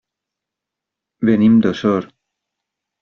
Venim 1.31 1.59
d'Osor. 1.67 2.11